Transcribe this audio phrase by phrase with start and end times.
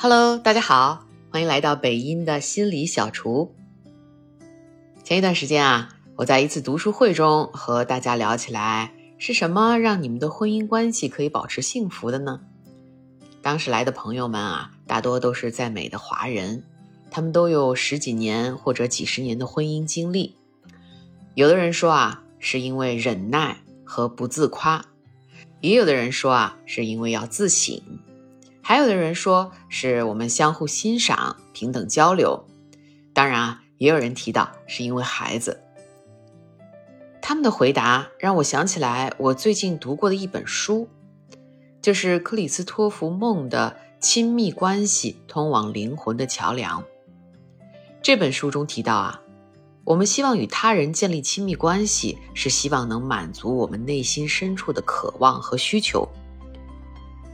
[0.00, 3.52] Hello，大家好，欢迎来到北音的心理小厨。
[5.02, 12.42] 前一段时间啊，我在一次读书会中和大家聊起来，是什么让你们的婚姻关系可以保持幸福的呢？
[13.42, 16.62] 当时来的朋友们啊，大多都是在美的华人，
[17.10, 20.36] 他们都有十几年或者几十年的婚姻经历。
[21.34, 24.80] 有的人说啊，是因为忍耐和不自夸；
[25.60, 27.80] 也有的人说啊，是因为要自省；
[28.68, 32.44] 还有的人说是我们相互欣赏、平等交流。
[33.14, 35.62] 当然啊，也有人提到是因为孩子。
[37.22, 40.86] 他们的回答让我想起来我最近读过的一本书。
[41.80, 46.82] 就是克里斯托弗·梦的《亲密关系通往灵魂的桥梁》
[48.02, 49.22] 这本书中提到啊，
[49.84, 56.06] 我们希望与他人建立亲密关系，是希望能满足我们内心深处的渴望和需求。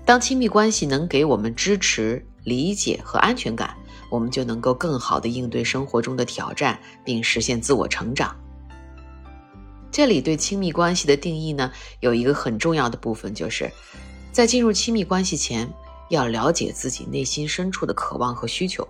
[0.04, 3.74] 当亲密关系能给我们支持、理解和安全感，
[4.10, 8.36] 我们就能够更好地应对生活中的挑战，并实现自我成长。
[9.90, 13.70] 这里对亲密关系的定义呢，有一个很重要的部分，就是。
[14.30, 15.72] 在进入亲密关系前，
[16.10, 18.86] 要了解自己内心深处的渴望和需求。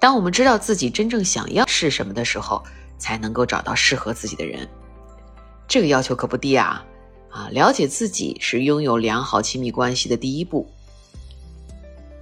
[0.00, 2.60] 当我们知道自己真正想要是什么的时候，
[2.98, 4.68] 才能够找到适合自己的人。
[5.68, 6.84] 这个要求可不低啊！
[7.34, 10.70] 啊，了解自己是拥有良好亲密关系的第一步。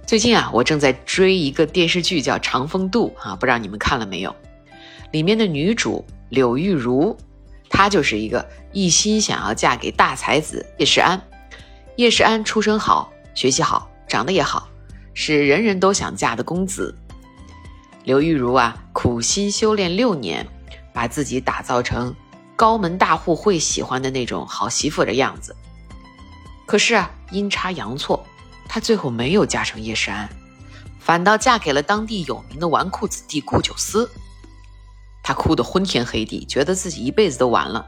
[0.07, 4.35] 最近啊，我正在追一个电视剧，叫《长风渡》啊，不知道你们看了没有？
[5.11, 7.15] 里面的女主柳玉如，
[7.69, 11.21] 她就是一个一心想要嫁给大才子叶世安。
[11.95, 14.67] 叶世安出身好，学习好，长得也好，
[15.13, 16.93] 是人人都想嫁的公子。
[18.03, 20.43] 柳玉茹啊，苦心修炼六年，
[20.91, 22.13] 把自己打造成
[22.63, 25.53] 高门大户会喜欢的那种好媳妇的样子。
[26.65, 28.25] 可是啊，阴差阳错，
[28.69, 30.29] 她最后没有嫁成叶世安，
[30.97, 34.09] 反倒嫁给了当地有名的纨绔子弟顾九思。
[35.21, 37.85] 她哭得昏天黑地，觉得自己一辈子都完了。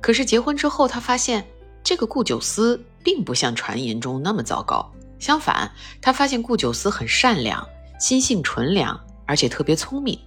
[0.00, 1.46] 可是结婚之后，她发现。
[1.84, 7.64] 这个顾九思并不像传言中那么糟糕，相反，他发现顾九思很善良，
[8.00, 10.18] 心性纯良，而且特别聪明，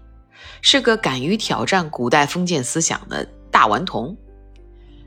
[0.62, 4.18] 是个敢于挑战古代封建思想的大顽童。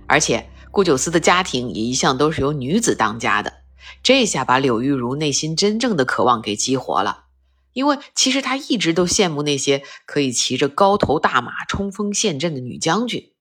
[0.06, 3.59] 而且，顾九思的家庭也一向都是由女子当家的，
[4.03, 7.26] 这下把柳玉茹内心真正的渴望给激活了。
[7.75, 13.32] 因为其实他一直都羡慕那些可以骑着高头大马冲锋陷阵的女将军。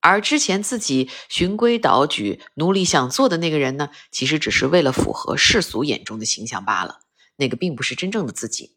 [0.00, 7.00] 而之前自己循规蹈矩、努力想做的那个人呢，其实只是为了符合世俗眼中的形象罢了。
[7.34, 8.76] 那个并不是真正的自己。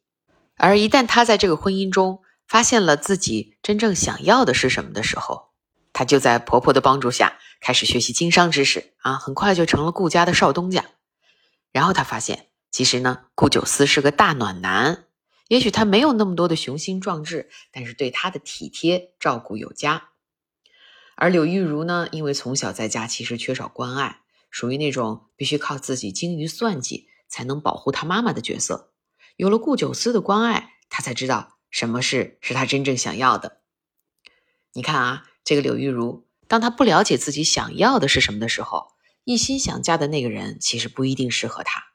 [0.58, 5.49] 而一旦他在这个婚姻中发现了自己真正想要的是什么的时候，
[6.00, 10.86] 她就在婆婆的帮助下开始学习经商知识啊，很快就成了顾家的少东家。
[11.74, 15.08] 然后她发现，其实呢，顾九思是个大暖男。
[15.50, 20.12] 也许他没有那么多的雄心壮志，但是对他的体贴照顾有加。
[21.18, 28.94] 而柳玉如呢，因为从小在家其实缺少关爱，属于那种必须靠自己精于算计才能保护她妈妈的角色。
[29.36, 33.60] 有了顾九思的关爱，她才知道什么事是她真正想要的。
[34.72, 38.92] 你看啊，这个柳玉如，当她不了解自己想要的是什么的时候，
[39.24, 41.86] 一心想嫁的那个人其实不一定适合她。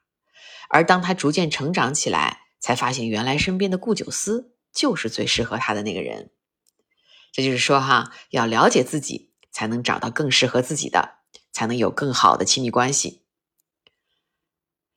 [0.67, 6.31] 而当她逐渐成长起来，才发现原来身边的顾九思就是最适合她的那个人。
[7.31, 11.19] 这就是说，哈，要了解自己，才能找到更适合自己的，
[11.53, 13.23] 才能有更好的亲密关系。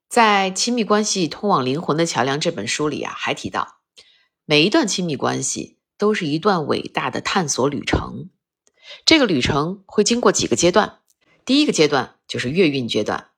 [0.09, 3.77] 在《亲密关系通往灵魂的桥梁》这本书里啊，还提到，
[4.45, 8.31] 每一段亲密关系都是一段伟大的探索旅程。
[9.05, 11.01] 这个旅程会经过几个阶段，
[11.45, 13.31] 第一个阶段就是月晕阶段，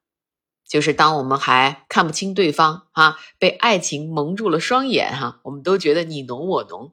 [0.69, 6.93] 就是当我们还看不清对方啊，被爱情蒙住了双眼哈，我们都觉得你浓我浓，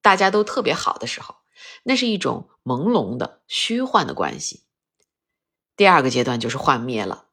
[0.00, 1.36] 大家都特别好的时候。
[1.82, 4.62] 那是一种朦胧的、虚幻的关系。
[5.76, 7.26] 第二个阶段就是幻灭了，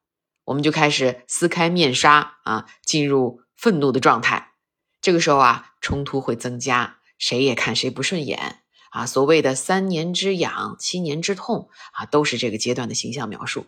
[0.45, 4.53] 我们就开始撕开面纱啊，进入愤怒的状态。
[4.99, 9.05] 这个时候啊，冲突会增加，谁也看谁不顺眼啊。
[9.05, 13.65] 所谓的三年之痒，七年之痛啊，都是这个阶段的形象描述。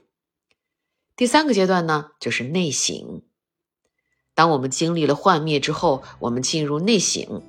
[1.16, 3.22] 第三个阶段呢，就是内省。
[4.34, 7.44] 当我们经历了幻灭之后，我们进入内省。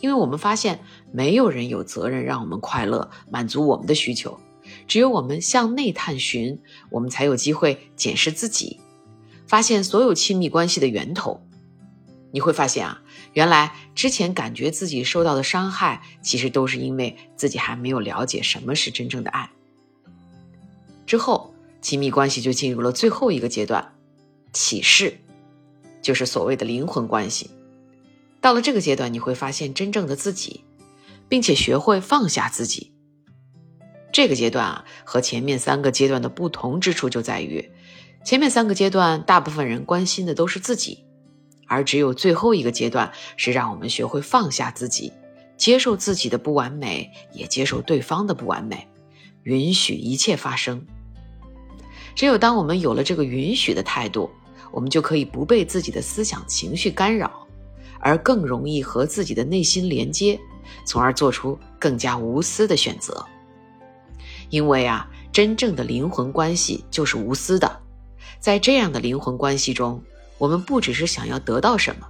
[0.00, 4.40] 因为我们发现，没有人有责任让我们快乐，满足我们的需求。
[4.88, 6.60] 只有我们向内探寻，
[6.90, 8.80] 我们才有机会检视自己，
[9.46, 11.46] 发现所有亲密关系的源头。
[12.32, 13.02] 你会发现啊，
[13.32, 19.50] 原来之前感觉自己受到的伤害，其实都是因为自己还没有了解什么是真正的爱。
[21.06, 23.94] 之后，亲密关系就进入了最后一个阶段——
[24.52, 25.18] 启示。
[26.02, 27.48] 就是所谓的灵魂关系。
[28.40, 30.64] 到了这个阶段，你会发现真正的自己，
[31.28, 32.90] 并且学会放下自己。
[34.12, 37.70] 这个阶段啊，和前面三个阶段的不同之处就在于，
[38.24, 41.04] 前面三个阶段大部分人关心的都是自己，
[41.72, 45.10] 而只有最后一个阶段是让我们学会放下自己，
[45.56, 48.86] 接受自己的不完美，也接受对方的不完美，
[49.44, 50.84] 允许一切发生。
[52.14, 54.30] 只有当我们有了这个允许的态度，
[54.70, 57.46] 我们就可以不被自己的思想情绪干扰。
[58.04, 60.36] 而更容易和自己的内心连接，
[60.84, 63.24] 从而做出更加无私的选择。
[64.50, 67.80] 因为啊，真正的灵魂关系就是无私的。
[68.40, 70.02] 在这样的灵魂关系中，
[70.42, 72.08] 我们不只是想要得到什么，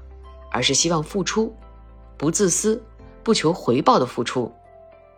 [0.50, 1.54] 而是希望付出，
[2.16, 2.82] 不自私、
[3.22, 4.50] 不求回报的付出，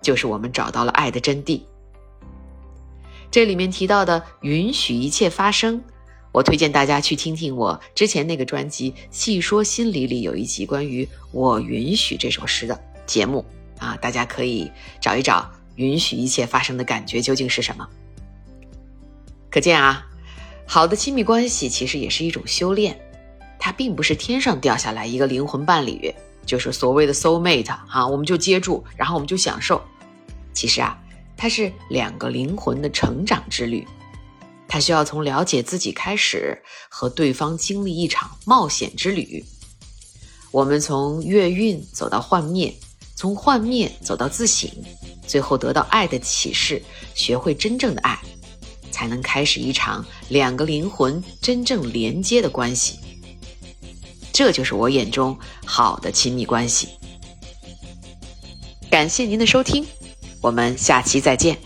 [0.02, 1.60] 就是我们找到了爱的真谛。
[3.30, 5.80] 这里面提到的允许一切发生。
[6.32, 12.76] 我推荐大家去听听我之前那个专辑《细说心理》里有一集关于“我允许”这首诗的
[13.06, 13.46] 节目
[13.78, 14.68] 啊，大家可以
[15.00, 17.88] 找一找，允许一切发生的感觉究竟是什么。
[19.52, 20.04] 可见啊，
[20.66, 23.00] 好的亲密关系其实也是一种修炼，
[23.64, 26.14] 它并不是天上掉下来一个灵魂伴侣，
[26.44, 29.80] 就是所谓的 soul mate 啊，我们就接住，然后我们就享受。
[30.52, 30.94] 其实啊，
[31.34, 33.86] 它是两个灵魂的成长之旅。
[34.68, 39.42] 它需要从了解自己开始，和对方经历一场冒险之旅。
[40.50, 42.70] 我们从月晕走到幻灭，
[43.14, 44.70] 从幻灭走到自省，
[45.26, 46.82] 最后得到爱的启示，
[47.14, 48.20] 学会真正的爱，
[48.90, 52.98] 才能开始一场两个灵魂真正连接的关系。
[54.34, 56.88] 这就是我眼中好的亲密关系。
[58.90, 59.86] 感谢您的收听，
[60.42, 61.56] 我们下期再见。